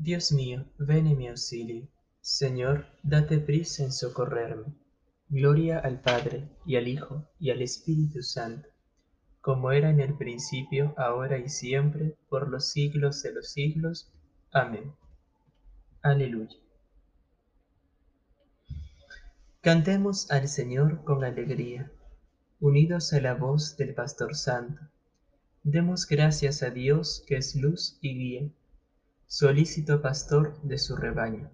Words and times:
Dios 0.00 0.30
mío, 0.30 0.64
ven 0.78 1.08
en 1.08 1.18
mi 1.18 1.26
auxilio. 1.26 1.88
Señor, 2.20 2.86
date 3.02 3.40
prisa 3.40 3.82
en 3.82 3.90
socorrerme. 3.90 4.66
Gloria 5.28 5.80
al 5.80 6.00
Padre, 6.00 6.48
y 6.64 6.76
al 6.76 6.86
Hijo, 6.86 7.28
y 7.40 7.50
al 7.50 7.62
Espíritu 7.62 8.22
Santo, 8.22 8.68
como 9.40 9.72
era 9.72 9.90
en 9.90 9.98
el 9.98 10.16
principio, 10.16 10.94
ahora 10.96 11.38
y 11.38 11.48
siempre, 11.48 12.16
por 12.28 12.48
los 12.48 12.70
siglos 12.70 13.24
de 13.24 13.32
los 13.32 13.50
siglos. 13.50 14.12
Amén. 14.52 14.94
Aleluya. 16.02 16.56
Cantemos 19.60 20.30
al 20.30 20.46
Señor 20.46 21.02
con 21.02 21.24
alegría, 21.24 21.90
unidos 22.60 23.12
a 23.12 23.20
la 23.20 23.34
voz 23.34 23.76
del 23.76 23.94
Pastor 23.94 24.36
Santo. 24.36 24.80
Demos 25.64 26.06
gracias 26.06 26.62
a 26.62 26.70
Dios 26.70 27.24
que 27.26 27.36
es 27.36 27.56
luz 27.56 27.98
y 28.00 28.14
guía, 28.14 28.50
solícito 29.30 30.00
pastor 30.00 30.58
de 30.62 30.78
su 30.78 30.96
rebaño. 30.96 31.50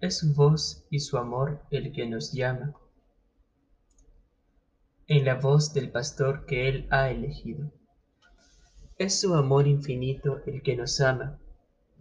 Es 0.00 0.20
su 0.20 0.32
voz 0.32 0.86
y 0.88 1.00
su 1.00 1.18
amor 1.18 1.60
el 1.70 1.92
que 1.92 2.06
nos 2.06 2.32
llama, 2.32 2.74
en 5.08 5.26
la 5.26 5.34
voz 5.34 5.74
del 5.74 5.90
pastor 5.90 6.46
que 6.46 6.70
él 6.70 6.88
ha 6.90 7.10
elegido. 7.10 7.70
Es 8.96 9.20
su 9.20 9.34
amor 9.34 9.66
infinito 9.66 10.40
el 10.46 10.62
que 10.62 10.74
nos 10.74 11.02
ama, 11.02 11.38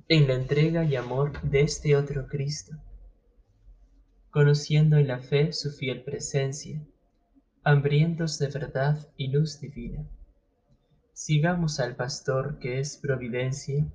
en 0.07 0.29
la 0.29 0.35
entrega 0.35 0.85
y 0.85 0.95
amor 0.95 1.41
de 1.41 1.63
este 1.63 1.97
otro 1.97 2.27
Cristo, 2.27 2.77
conociendo 4.29 4.95
en 4.95 5.09
la 5.09 5.19
fe 5.19 5.51
su 5.51 5.71
fiel 5.71 6.05
presencia, 6.05 6.81
hambrientos 7.65 8.39
de 8.39 8.47
verdad 8.47 9.09
y 9.17 9.27
luz 9.27 9.59
divina. 9.59 10.07
Sigamos 11.11 11.81
al 11.81 11.97
pastor 11.97 12.59
que 12.59 12.79
es 12.79 12.95
providencia, 12.95 13.85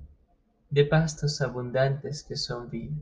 de 0.76 0.84
pastos 0.84 1.40
abundantes 1.40 2.22
que 2.22 2.36
son 2.36 2.68
vida. 2.68 2.94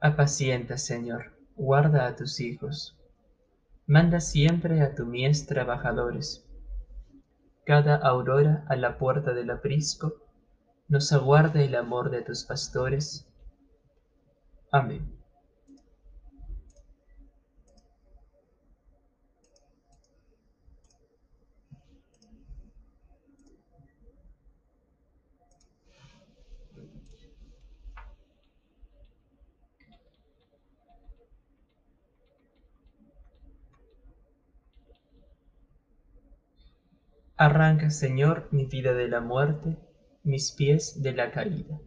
Apacienta, 0.00 0.76
Señor, 0.76 1.32
guarda 1.56 2.06
a 2.06 2.14
tus 2.14 2.40
hijos. 2.40 2.94
Manda 3.86 4.20
siempre 4.20 4.82
a 4.82 4.94
tu 4.94 5.06
mies 5.06 5.46
trabajadores. 5.46 6.44
Cada 7.64 7.96
aurora 7.96 8.66
a 8.68 8.76
la 8.76 8.98
puerta 8.98 9.32
del 9.32 9.48
aprisco 9.48 10.12
nos 10.88 11.10
aguarda 11.10 11.62
el 11.62 11.74
amor 11.74 12.10
de 12.10 12.20
tus 12.20 12.44
pastores. 12.44 13.26
Amén. 14.70 15.23
Arranca, 37.36 37.90
Señor, 37.90 38.46
mi 38.52 38.66
vida 38.66 38.94
de 38.94 39.08
la 39.08 39.20
muerte, 39.20 39.76
mis 40.22 40.52
pies 40.52 41.02
de 41.02 41.12
la 41.12 41.32
caída. 41.32 41.80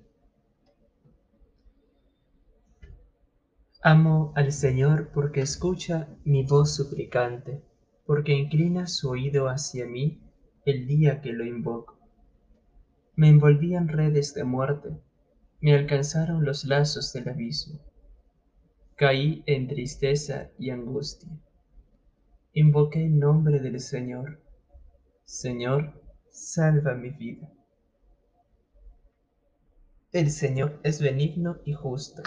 Amo 3.82 4.34
al 4.36 4.52
Señor 4.52 5.10
porque 5.14 5.40
escucha 5.40 6.10
mi 6.26 6.44
voz 6.44 6.76
suplicante, 6.76 7.64
porque 8.06 8.34
inclina 8.34 8.88
su 8.88 9.10
oído 9.10 9.48
hacia 9.48 9.86
mí 9.86 10.22
el 10.66 10.86
día 10.86 11.22
que 11.22 11.32
lo 11.32 11.46
invoco. 11.46 11.98
Me 13.16 13.30
envolvían 13.30 13.88
redes 13.88 14.34
de 14.34 14.44
muerte, 14.44 15.00
me 15.62 15.74
alcanzaron 15.74 16.44
los 16.44 16.66
lazos 16.66 17.14
del 17.14 17.30
abismo. 17.30 17.80
Caí 18.98 19.44
en 19.46 19.70
tristeza 19.70 20.50
y 20.60 20.72
angustia. 20.72 21.30
Invoqué 22.52 23.06
el 23.06 23.18
nombre 23.18 23.62
del 23.62 23.80
Señor 23.80 24.46
Señor, 25.28 25.92
salva 26.30 26.94
mi 26.94 27.10
vida. 27.10 27.52
El 30.14 30.32
Señor 30.32 30.80
es 30.84 31.02
benigno 31.02 31.58
y 31.66 31.74
justo. 31.74 32.24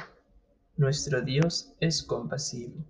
Nuestro 0.76 1.22
Dios 1.22 1.72
es 1.80 2.02
compasivo. 2.02 2.84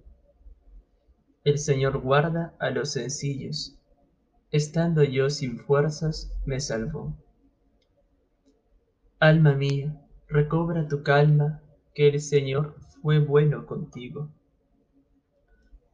El 1.44 1.60
Señor 1.60 2.00
guarda 2.00 2.56
a 2.58 2.70
los 2.70 2.90
sencillos. 2.90 3.78
Estando 4.50 5.04
yo 5.04 5.30
sin 5.30 5.60
fuerzas, 5.60 6.34
me 6.44 6.58
salvó. 6.58 7.16
Alma 9.20 9.54
mía, 9.54 9.96
recobra 10.26 10.88
tu 10.88 11.04
calma, 11.04 11.62
que 11.94 12.08
el 12.08 12.20
Señor 12.20 12.74
fue 13.00 13.20
bueno 13.20 13.64
contigo. 13.64 14.28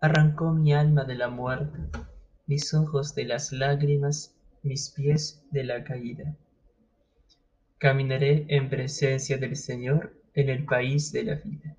Arrancó 0.01 0.53
mi 0.53 0.73
alma 0.73 1.05
de 1.05 1.17
la 1.17 1.29
muerte 1.29 2.06
mis 2.47 2.73
ojos 2.75 3.15
de 3.15 3.25
las 3.25 3.53
lágrimas, 3.53 4.35
mis 4.63 4.91
pies 4.91 5.43
de 5.51 5.65
la 5.65 5.85
caída. 5.85 6.37
Caminaré 7.79 8.47
en 8.49 8.71
presencia 8.71 9.39
del 9.39 9.57
Señor 9.57 10.15
en 10.35 10.49
el 10.49 10.65
país 10.65 11.13
de 11.13 11.25
la 11.25 11.35
vida. 11.35 11.77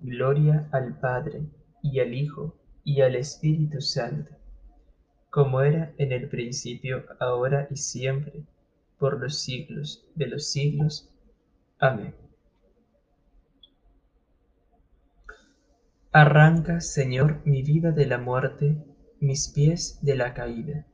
Gloria 0.00 0.68
al 0.72 0.98
Padre, 0.98 1.42
y 1.82 2.00
al 2.00 2.14
Hijo, 2.14 2.56
y 2.84 3.02
al 3.02 3.16
Espíritu 3.16 3.80
Santo, 3.80 4.34
como 5.28 5.60
era 5.60 5.92
en 5.98 6.12
el 6.12 6.28
principio, 6.28 7.04
ahora 7.20 7.68
y 7.70 7.76
siempre, 7.76 8.44
por 8.98 9.20
los 9.20 9.38
siglos 9.38 10.06
de 10.14 10.26
los 10.26 10.50
siglos. 10.50 11.08
Amén. 11.78 12.14
Arranca, 16.12 16.80
Señor, 16.80 17.40
mi 17.44 17.62
vida 17.62 17.92
de 17.92 18.04
la 18.04 18.18
muerte, 18.18 18.76
mis 19.20 19.46
pies 19.46 20.00
de 20.02 20.16
la 20.16 20.34
caída. 20.34 20.84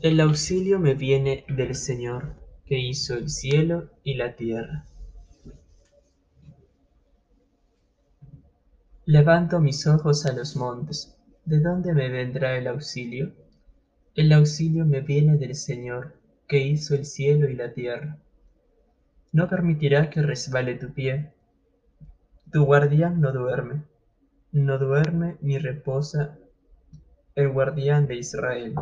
El 0.00 0.20
auxilio 0.20 0.78
me 0.78 0.94
viene 0.94 1.44
del 1.48 1.74
Señor, 1.74 2.36
que 2.66 2.78
hizo 2.78 3.14
el 3.14 3.28
cielo 3.28 3.90
y 4.04 4.14
la 4.14 4.36
tierra. 4.36 4.86
Levanto 9.04 9.58
mis 9.58 9.88
ojos 9.88 10.24
a 10.24 10.32
los 10.32 10.54
montes. 10.54 11.16
¿De 11.44 11.58
dónde 11.58 11.92
me 11.92 12.08
vendrá 12.08 12.56
el 12.56 12.68
auxilio? 12.68 13.32
El 14.14 14.32
auxilio 14.32 14.86
me 14.86 15.00
viene 15.00 15.38
del 15.38 15.56
Señor, 15.56 16.14
que 16.46 16.60
hizo 16.60 16.94
el 16.94 17.04
cielo 17.04 17.50
y 17.50 17.56
la 17.56 17.72
tierra. 17.74 18.18
No 19.32 19.48
permitirá 19.48 20.08
que 20.08 20.22
resbale 20.22 20.76
tu 20.76 20.92
pie 20.92 21.32
tu 22.52 22.64
guardián 22.64 23.20
no 23.20 23.32
duerme, 23.32 23.84
no 24.50 24.78
duerme 24.78 25.36
ni 25.40 25.58
reposa 25.58 26.36
el 27.36 27.52
guardián 27.52 28.08
de 28.08 28.16
Israel. 28.16 28.74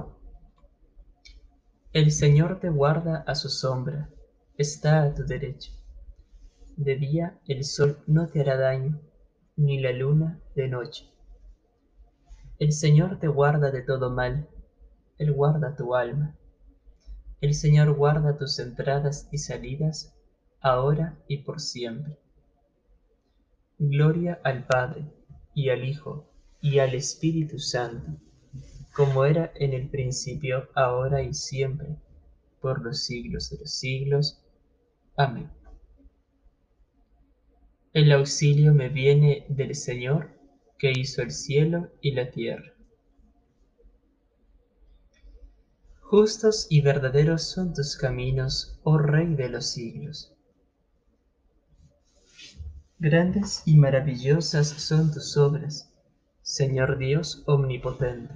El 1.92 2.10
Señor 2.10 2.60
te 2.60 2.70
guarda 2.70 3.24
a 3.26 3.34
su 3.34 3.50
sombra, 3.50 4.08
está 4.56 5.02
a 5.02 5.14
tu 5.14 5.24
derecha. 5.24 5.72
De 6.76 6.96
día 6.96 7.38
el 7.46 7.64
sol 7.64 7.98
no 8.06 8.28
te 8.28 8.40
hará 8.40 8.56
daño, 8.56 9.00
ni 9.56 9.78
la 9.80 9.92
luna 9.92 10.40
de 10.54 10.68
noche. 10.68 11.04
El 12.58 12.72
Señor 12.72 13.18
te 13.18 13.28
guarda 13.28 13.70
de 13.70 13.82
todo 13.82 14.10
mal, 14.10 14.48
Él 15.18 15.32
guarda 15.32 15.76
tu 15.76 15.94
alma. 15.94 16.36
El 17.42 17.54
Señor 17.54 17.92
guarda 17.92 18.38
tus 18.38 18.58
entradas 18.60 19.28
y 19.30 19.38
salidas, 19.38 20.14
ahora 20.60 21.18
y 21.28 21.38
por 21.38 21.60
siempre. 21.60 22.18
Gloria 23.78 24.40
al 24.42 24.66
Padre, 24.66 25.04
y 25.54 25.68
al 25.68 25.84
Hijo, 25.84 26.28
y 26.60 26.80
al 26.80 26.94
Espíritu 26.94 27.60
Santo, 27.60 28.20
como 28.92 29.24
era 29.24 29.52
en 29.54 29.72
el 29.72 29.88
principio, 29.88 30.68
ahora 30.74 31.22
y 31.22 31.32
siempre, 31.32 31.96
por 32.60 32.82
los 32.82 33.04
siglos 33.04 33.50
de 33.50 33.58
los 33.58 33.72
siglos. 33.72 34.42
Amén. 35.16 35.48
El 37.92 38.10
auxilio 38.10 38.74
me 38.74 38.88
viene 38.88 39.46
del 39.48 39.76
Señor, 39.76 40.30
que 40.76 40.90
hizo 40.90 41.22
el 41.22 41.30
cielo 41.30 41.90
y 42.00 42.12
la 42.12 42.30
tierra. 42.30 42.72
Justos 46.00 46.66
y 46.70 46.80
verdaderos 46.80 47.42
son 47.42 47.74
tus 47.74 47.96
caminos, 47.96 48.80
oh 48.82 48.98
Rey 48.98 49.34
de 49.34 49.48
los 49.50 49.66
siglos. 49.66 50.34
Grandes 53.00 53.62
y 53.64 53.76
maravillosas 53.76 54.70
son 54.70 55.12
tus 55.12 55.36
obras, 55.36 55.88
Señor 56.42 56.98
Dios 56.98 57.44
omnipotente. 57.46 58.34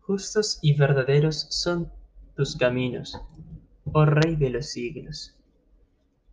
Justos 0.00 0.58
y 0.62 0.74
verdaderos 0.74 1.46
son 1.50 1.92
tus 2.34 2.56
caminos, 2.56 3.16
oh 3.84 4.04
Rey 4.04 4.34
de 4.34 4.50
los 4.50 4.66
siglos. 4.66 5.36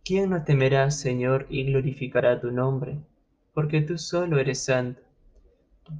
¿Quién 0.04 0.30
no 0.30 0.42
temerá, 0.42 0.90
Señor, 0.90 1.46
y 1.48 1.62
glorificará 1.66 2.40
tu 2.40 2.50
nombre? 2.50 2.98
Porque 3.54 3.80
tú 3.80 3.96
solo 3.96 4.40
eres 4.40 4.64
santo. 4.64 5.02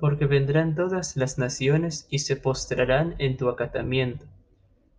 Porque 0.01 0.27
vendrán 0.27 0.75
todas 0.75 1.17
las 1.17 1.39
naciones 1.39 2.09
y 2.11 2.19
se 2.19 2.35
postrarán 2.35 3.15
en 3.19 3.37
tu 3.37 3.49
acatamiento, 3.49 4.27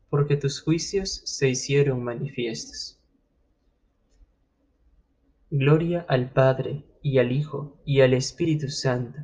porque 0.09 0.37
tus 0.37 0.61
juicios 0.61 1.23
se 1.25 1.49
hicieron 1.49 2.01
manifiestos. 2.01 2.96
Gloria 5.49 6.05
al 6.09 6.31
Padre, 6.31 6.83
y 7.01 7.19
al 7.19 7.31
Hijo, 7.31 7.77
y 7.85 8.01
al 8.01 8.13
Espíritu 8.13 8.67
Santo, 8.67 9.19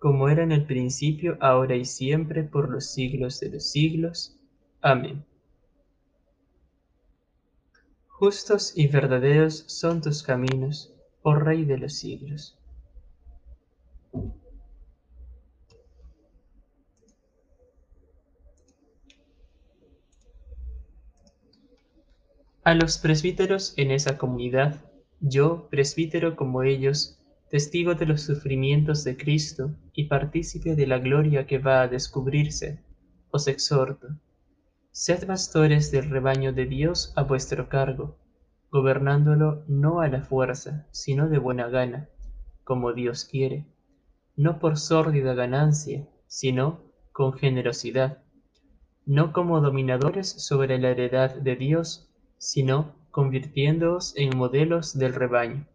como 0.00 0.28
era 0.28 0.42
en 0.42 0.50
el 0.50 0.66
principio, 0.66 1.38
ahora 1.40 1.76
y 1.76 1.84
siempre, 1.84 2.42
por 2.42 2.68
los 2.68 2.92
siglos 2.92 3.38
de 3.38 3.50
los 3.50 3.70
siglos. 3.70 4.36
Amén. 4.80 5.24
Justos 8.08 8.72
y 8.76 8.88
verdaderos 8.88 9.64
son 9.68 10.00
tus 10.00 10.24
caminos, 10.24 10.92
oh 11.22 11.36
Rey 11.36 11.64
de 11.64 11.78
los 11.78 11.92
siglos. 11.94 12.58
A 22.64 22.74
los 22.74 22.98
presbíteros 22.98 23.74
en 23.76 23.92
esa 23.92 24.18
comunidad, 24.18 24.82
yo, 25.20 25.68
presbítero 25.70 26.36
como 26.36 26.62
ellos, 26.62 27.20
testigo 27.50 27.94
de 27.94 28.06
los 28.06 28.22
sufrimientos 28.22 29.04
de 29.04 29.16
Cristo 29.16 29.74
y 29.92 30.04
partícipe 30.04 30.76
de 30.76 30.86
la 30.86 30.98
gloria 30.98 31.46
que 31.46 31.58
va 31.58 31.82
a 31.82 31.88
descubrirse, 31.88 32.84
os 33.30 33.48
exhorto, 33.48 34.08
sed 34.90 35.26
pastores 35.26 35.90
del 35.90 36.10
rebaño 36.10 36.52
de 36.52 36.66
Dios 36.66 37.12
a 37.16 37.22
vuestro 37.22 37.68
cargo, 37.68 38.18
gobernándolo 38.70 39.64
no 39.66 40.00
a 40.00 40.08
la 40.08 40.22
fuerza, 40.22 40.86
sino 40.90 41.28
de 41.28 41.38
buena 41.38 41.68
gana, 41.68 42.08
como 42.64 42.92
Dios 42.92 43.24
quiere, 43.24 43.66
no 44.36 44.58
por 44.58 44.76
sórdida 44.76 45.34
ganancia, 45.34 46.06
sino 46.26 46.82
con 47.12 47.32
generosidad, 47.32 48.18
no 49.06 49.32
como 49.32 49.60
dominadores 49.60 50.28
sobre 50.28 50.78
la 50.78 50.90
heredad 50.90 51.34
de 51.34 51.56
Dios, 51.56 52.10
sino 52.36 52.97
convirtiéndoos 53.18 54.14
en 54.16 54.38
modelos 54.38 54.96
del 54.96 55.12
rebaño. 55.12 55.66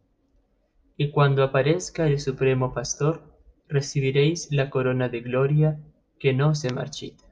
Y 0.95 1.11
cuando 1.11 1.43
aparezca 1.43 2.07
el 2.07 2.21
Supremo 2.21 2.73
Pastor, 2.73 3.21
recibiréis 3.67 4.47
la 4.49 4.69
corona 4.69 5.09
de 5.09 5.19
gloria 5.19 5.77
que 6.19 6.31
no 6.31 6.55
se 6.55 6.71
marchita. 6.71 7.22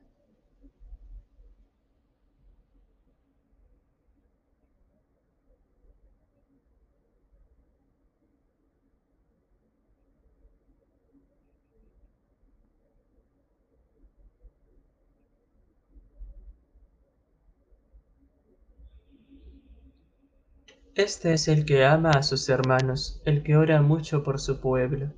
Este 20.96 21.32
es 21.32 21.48
el 21.48 21.64
que 21.64 21.86
ama 21.86 22.12
a 22.12 22.22
sus 22.22 22.50
hermanos, 22.50 23.22
el 23.24 23.44
que 23.44 23.56
ora 23.56 23.82
mucho 23.82 24.24
por 24.24 24.42
su 24.42 24.60
pueblo. 24.60 25.14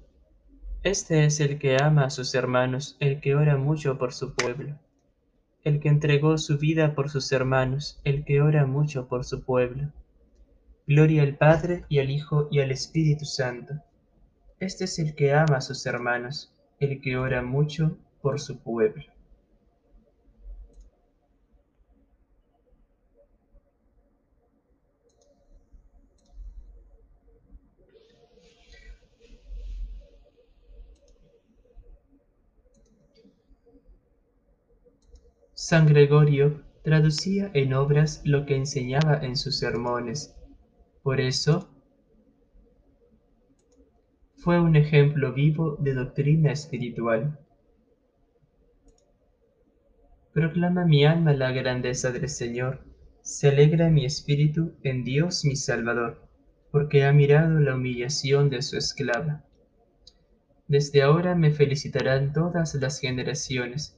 Este 0.83 1.25
es 1.25 1.39
el 1.39 1.57
que 1.57 1.81
ama 1.81 2.05
a 2.05 2.09
sus 2.11 2.35
hermanos, 2.35 2.95
el 2.99 3.19
que 3.19 3.33
ora 3.33 3.57
mucho 3.57 3.97
por 3.97 4.13
su 4.13 4.35
pueblo. 4.35 4.77
El 5.63 5.79
que 5.79 5.89
entregó 5.89 6.37
su 6.37 6.59
vida 6.59 6.93
por 6.93 7.09
sus 7.09 7.31
hermanos, 7.31 7.99
el 8.03 8.23
que 8.23 8.39
ora 8.39 8.67
mucho 8.67 9.07
por 9.07 9.25
su 9.25 9.43
pueblo. 9.43 9.91
Gloria 10.85 11.23
al 11.23 11.37
Padre 11.37 11.85
y 11.89 11.97
al 11.97 12.11
Hijo 12.11 12.47
y 12.51 12.59
al 12.59 12.69
Espíritu 12.69 13.25
Santo. 13.25 13.73
Este 14.59 14.83
es 14.83 14.99
el 14.99 15.15
que 15.15 15.33
ama 15.33 15.57
a 15.57 15.61
sus 15.61 15.87
hermanos, 15.87 16.53
el 16.79 17.01
que 17.01 17.17
ora 17.17 17.41
mucho 17.41 17.97
por 18.21 18.39
su 18.39 18.59
pueblo. 18.59 19.12
San 35.65 35.87
Gregorio 35.87 36.61
traducía 36.83 37.49
en 37.53 37.73
obras 37.73 38.21
lo 38.25 38.45
que 38.45 38.57
enseñaba 38.57 39.23
en 39.23 39.37
sus 39.37 39.59
sermones. 39.59 40.35
Por 41.03 41.21
eso, 41.21 41.69
fue 44.35 44.59
un 44.59 44.75
ejemplo 44.75 45.31
vivo 45.31 45.77
de 45.79 45.93
doctrina 45.93 46.51
espiritual. 46.51 47.39
Proclama 50.33 50.83
mi 50.83 51.05
alma 51.05 51.31
la 51.31 51.53
grandeza 51.53 52.11
del 52.11 52.27
Señor, 52.27 52.83
se 53.21 53.47
alegra 53.47 53.89
mi 53.89 54.03
espíritu 54.03 54.73
en 54.83 55.05
Dios 55.05 55.45
mi 55.45 55.55
Salvador, 55.55 56.27
porque 56.71 57.05
ha 57.05 57.13
mirado 57.13 57.61
la 57.61 57.75
humillación 57.75 58.49
de 58.49 58.61
su 58.61 58.75
esclava. 58.77 59.45
Desde 60.67 61.03
ahora 61.03 61.35
me 61.35 61.51
felicitarán 61.51 62.33
todas 62.33 62.75
las 62.75 62.99
generaciones, 62.99 63.97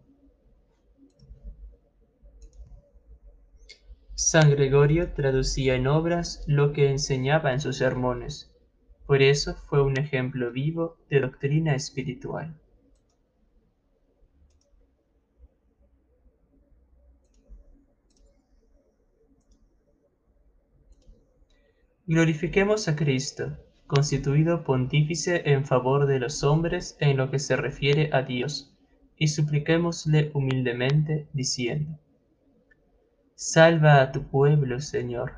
San 4.15 4.51
Gregorio 4.51 5.13
traducía 5.13 5.75
en 5.75 5.87
obras 5.87 6.43
lo 6.47 6.73
que 6.73 6.89
enseñaba 6.89 7.53
en 7.53 7.61
sus 7.61 7.77
sermones. 7.77 8.51
Por 9.07 9.21
eso 9.21 9.55
fue 9.55 9.81
un 9.81 9.97
ejemplo 9.97 10.51
vivo 10.51 10.97
de 11.09 11.21
doctrina 11.21 11.75
espiritual. 11.75 12.55
Glorifiquemos 22.05 22.87
a 22.87 22.95
Cristo, 22.95 23.57
constituido 23.87 24.63
pontífice 24.63 25.43
en 25.45 25.65
favor 25.65 26.07
de 26.07 26.19
los 26.19 26.43
hombres 26.43 26.97
en 26.99 27.17
lo 27.17 27.31
que 27.31 27.39
se 27.39 27.55
refiere 27.55 28.09
a 28.11 28.21
Dios, 28.23 28.75
y 29.17 29.27
supliquémosle 29.27 30.31
humildemente, 30.33 31.27
diciendo, 31.31 31.97
Salva 33.43 34.01
a 34.01 34.11
tu 34.11 34.21
pueblo, 34.21 34.79
Señor. 34.79 35.31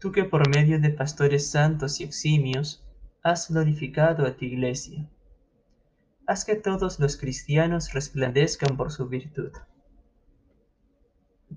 Tú 0.00 0.12
que 0.12 0.24
por 0.24 0.48
medio 0.48 0.80
de 0.80 0.88
pastores 0.88 1.50
santos 1.50 2.00
y 2.00 2.04
eximios 2.04 2.82
has 3.22 3.50
glorificado 3.50 4.24
a 4.24 4.34
tu 4.34 4.46
iglesia. 4.46 5.06
Haz 6.26 6.46
que 6.46 6.56
todos 6.56 6.98
los 7.00 7.18
cristianos 7.18 7.92
resplandezcan 7.92 8.78
por 8.78 8.92
su 8.92 9.08
virtud. 9.10 9.52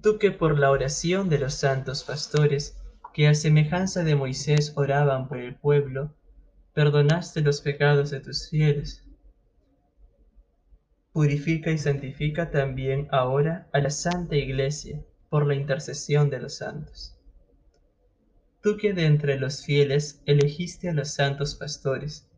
Tú 0.03 0.19
que 0.19 0.31
por 0.31 0.59
la 0.59 0.71
oración 0.71 1.29
de 1.29 1.39
los 1.39 1.53
santos 1.53 2.03
pastores, 2.03 2.75
que 3.13 3.29
a 3.29 3.35
semejanza 3.35 4.03
de 4.03 4.15
Moisés 4.15 4.73
oraban 4.75 5.29
por 5.29 5.37
el 5.37 5.55
pueblo, 5.55 6.13
perdonaste 6.73 7.39
los 7.39 7.61
pecados 7.61 8.09
de 8.09 8.19
tus 8.19 8.49
fieles 8.49 9.08
Purifica 11.19 11.69
y 11.69 11.77
santifica 11.77 12.49
también 12.49 13.09
ahora 13.11 13.67
a 13.73 13.79
la 13.79 13.89
Santa 13.89 14.37
Iglesia 14.37 15.03
por 15.27 15.45
la 15.45 15.53
intercesión 15.53 16.29
de 16.29 16.39
los 16.39 16.55
santos. 16.55 17.19
Tú 18.63 18.77
que 18.77 18.93
de 18.93 19.05
entre 19.05 19.37
los 19.37 19.65
fieles 19.65 20.21
elegiste 20.25 20.87
a 20.87 20.93
los 20.93 21.09
santos 21.09 21.55
pastores, 21.55 22.31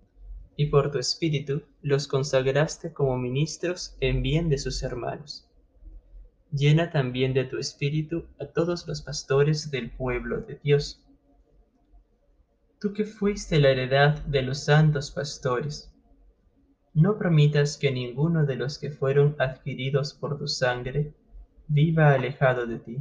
y 0.55 0.65
por 0.65 0.89
tu 0.89 0.97
espíritu 0.97 1.61
los 1.83 2.07
consagraste 2.07 2.91
como 2.91 3.19
ministros 3.19 3.95
en 3.99 4.23
bien 4.23 4.49
de 4.49 4.57
sus 4.57 4.81
hermanos. 4.81 5.47
llena 6.51 6.89
también 6.89 7.35
de 7.35 7.43
tu 7.43 7.59
espíritu 7.59 8.25
a 8.39 8.47
todos 8.47 8.87
los 8.87 9.03
pastores 9.03 9.69
del 9.69 9.91
pueblo 9.91 10.41
de 10.41 10.55
Dios. 10.55 11.05
Tú 12.79 12.93
que 12.93 13.05
fuiste 13.05 13.59
la 13.59 13.69
heredad 13.69 14.17
de 14.25 14.41
los 14.41 14.63
santos 14.63 15.11
pastores, 15.11 15.90
no 16.93 17.17
permitas 17.17 17.77
que 17.77 17.91
ninguno 17.91 18.45
de 18.45 18.55
los 18.55 18.77
que 18.77 18.91
fueron 18.91 19.35
adquiridos 19.39 20.13
por 20.13 20.37
tu 20.37 20.47
sangre 20.47 21.13
viva 21.67 22.13
alejado 22.13 22.65
de 22.65 22.79
ti. 22.79 22.97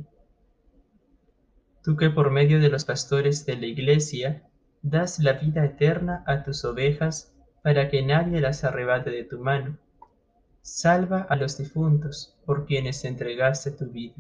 Tú 1.82 1.96
que 1.96 2.10
por 2.10 2.30
medio 2.30 2.60
de 2.60 2.68
los 2.68 2.84
pastores 2.84 3.46
de 3.46 3.56
la 3.56 3.66
iglesia 3.66 4.48
das 4.82 5.18
la 5.18 5.32
vida 5.34 5.64
eterna 5.64 6.22
a 6.26 6.42
tus 6.42 6.64
ovejas 6.64 7.34
para 7.62 7.88
que 7.88 8.02
nadie 8.02 8.40
las 8.40 8.64
arrebate 8.64 9.10
de 9.10 9.24
tu 9.24 9.38
mano 9.38 9.78
Salva 10.62 11.22
a 11.22 11.36
los 11.36 11.56
difuntos 11.56 12.36
por 12.44 12.66
quienes 12.66 13.04
entregaste 13.06 13.70
tu 13.70 13.86
vida. 13.86 14.14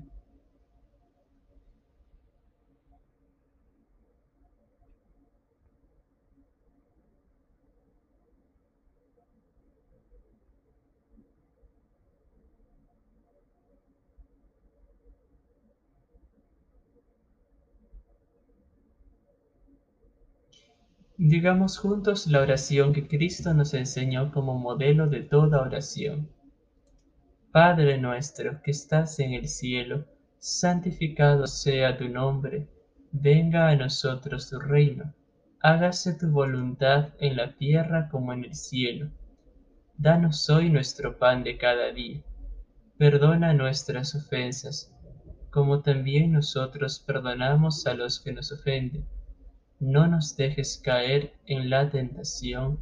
Digamos 21.22 21.76
juntos 21.76 22.26
la 22.28 22.40
oración 22.40 22.94
que 22.94 23.06
Cristo 23.06 23.52
nos 23.52 23.74
enseñó 23.74 24.32
como 24.32 24.58
modelo 24.58 25.06
de 25.06 25.20
toda 25.20 25.60
oración. 25.60 26.30
Padre 27.52 27.98
nuestro 27.98 28.62
que 28.62 28.70
estás 28.70 29.18
en 29.18 29.34
el 29.34 29.46
cielo, 29.46 30.06
santificado 30.38 31.46
sea 31.46 31.98
tu 31.98 32.08
nombre, 32.08 32.68
venga 33.12 33.68
a 33.68 33.76
nosotros 33.76 34.48
tu 34.48 34.58
reino, 34.60 35.14
hágase 35.60 36.14
tu 36.14 36.30
voluntad 36.30 37.10
en 37.18 37.36
la 37.36 37.54
tierra 37.54 38.08
como 38.08 38.32
en 38.32 38.46
el 38.46 38.54
cielo. 38.54 39.10
Danos 39.98 40.48
hoy 40.48 40.70
nuestro 40.70 41.18
pan 41.18 41.44
de 41.44 41.58
cada 41.58 41.92
día. 41.92 42.22
Perdona 42.96 43.52
nuestras 43.52 44.14
ofensas, 44.14 44.90
como 45.50 45.82
también 45.82 46.32
nosotros 46.32 46.98
perdonamos 46.98 47.86
a 47.86 47.92
los 47.92 48.20
que 48.20 48.32
nos 48.32 48.52
ofenden 48.52 49.04
no 49.80 50.06
nos 50.06 50.36
dejes 50.36 50.80
caer 50.84 51.32
en 51.46 51.70
la 51.70 51.88
tentación, 51.90 52.78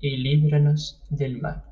y 0.00 0.18
líbranos 0.18 1.02
del 1.08 1.40
mal. 1.40 1.64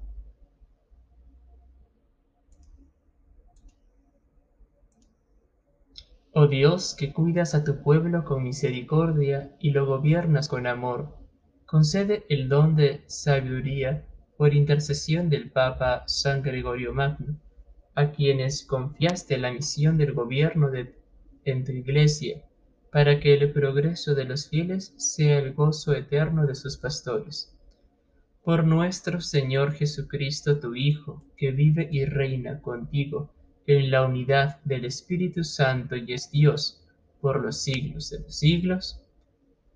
Oh 6.33 6.49
Dios, 6.49 6.95
que 6.95 7.13
cuidas 7.13 7.55
a 7.55 7.65
tu 7.65 7.83
pueblo 7.83 8.25
con 8.25 8.43
misericordia 8.43 9.55
y 9.61 9.71
lo 9.71 9.87
gobiernas 9.87 10.49
con 10.49 10.67
amor, 10.67 11.17
concede 11.67 12.25
el 12.29 12.49
don 12.49 12.77
de 12.77 13.05
sabiduría 13.07 14.05
por 14.37 14.55
intercesión 14.55 15.29
del 15.31 15.51
Papa 15.51 16.03
San 16.07 16.43
Gregorio 16.43 16.93
Magno, 16.93 17.39
a 17.95 18.11
quienes 18.11 18.65
confiaste 18.65 19.39
la 19.39 19.53
misión 19.53 19.97
del 19.97 20.13
gobierno 20.13 20.71
de, 20.71 20.95
en 21.45 21.65
tu 21.65 21.73
iglesia 21.73 22.43
para 22.91 23.21
que 23.21 23.35
el 23.35 23.53
progreso 23.53 24.15
de 24.15 24.25
los 24.25 24.49
fieles 24.49 24.95
sea 24.97 25.39
el 25.39 25.55
gozo 25.55 25.95
eterno 25.95 26.47
de 26.47 26.55
sus 26.55 26.77
pastores. 26.77 27.53
Por 28.43 28.65
nuestro 28.65 29.21
Señor 29.21 29.73
Jesucristo, 29.73 30.59
tu 30.59 30.75
Hijo, 30.75 31.25
que 31.37 31.51
vive 31.51 31.89
y 31.91 32.05
reina 32.05 32.61
contigo 32.61 33.31
en 33.67 33.91
la 33.91 34.05
unidad 34.05 34.61
del 34.65 34.85
Espíritu 34.85 35.43
Santo 35.43 35.97
y 35.97 36.13
es 36.13 36.31
Dios 36.31 36.83
por 37.21 37.43
los 37.43 37.61
siglos 37.61 38.11
de 38.11 38.21
los 38.21 38.39
siglos. 38.39 39.01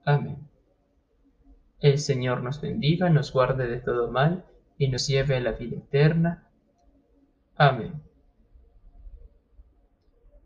Amén. 0.04 0.38
El 1.80 1.98
Señor 1.98 2.42
nos 2.42 2.60
bendiga, 2.60 3.10
nos 3.10 3.32
guarde 3.32 3.66
de 3.66 3.80
todo 3.80 4.10
mal 4.10 4.44
y 4.78 4.88
nos 4.88 5.08
lleve 5.08 5.36
a 5.36 5.40
la 5.40 5.52
vida 5.52 5.78
eterna. 5.78 6.46
Amén. 7.56 8.00